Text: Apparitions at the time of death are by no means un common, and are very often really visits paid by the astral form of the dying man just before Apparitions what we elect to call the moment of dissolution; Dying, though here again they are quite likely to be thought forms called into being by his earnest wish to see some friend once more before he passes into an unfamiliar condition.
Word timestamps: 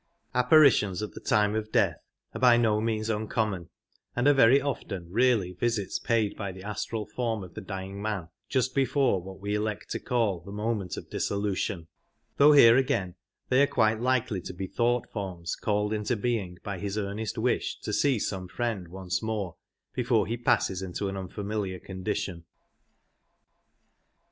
Apparitions 0.33 1.03
at 1.03 1.11
the 1.13 1.19
time 1.19 1.53
of 1.53 1.71
death 1.71 1.99
are 2.33 2.41
by 2.41 2.57
no 2.57 2.81
means 2.81 3.07
un 3.07 3.27
common, 3.27 3.69
and 4.15 4.27
are 4.27 4.33
very 4.33 4.59
often 4.59 5.05
really 5.11 5.51
visits 5.53 5.99
paid 5.99 6.35
by 6.35 6.51
the 6.51 6.63
astral 6.63 7.05
form 7.05 7.43
of 7.43 7.53
the 7.53 7.61
dying 7.61 8.01
man 8.01 8.29
just 8.49 8.73
before 8.73 9.17
Apparitions 9.17 9.27
what 9.27 9.39
we 9.41 9.53
elect 9.53 9.91
to 9.91 9.99
call 9.99 10.39
the 10.39 10.51
moment 10.51 10.97
of 10.97 11.11
dissolution; 11.11 11.81
Dying, 11.81 11.87
though 12.37 12.51
here 12.53 12.77
again 12.77 13.13
they 13.49 13.61
are 13.61 13.67
quite 13.67 13.99
likely 14.01 14.41
to 14.41 14.53
be 14.53 14.65
thought 14.65 15.07
forms 15.11 15.55
called 15.55 15.93
into 15.93 16.15
being 16.17 16.57
by 16.63 16.79
his 16.79 16.97
earnest 16.97 17.37
wish 17.37 17.79
to 17.81 17.93
see 17.93 18.17
some 18.17 18.47
friend 18.47 18.87
once 18.87 19.21
more 19.21 19.55
before 19.93 20.25
he 20.25 20.35
passes 20.35 20.81
into 20.81 21.09
an 21.09 21.15
unfamiliar 21.15 21.77
condition. 21.77 22.45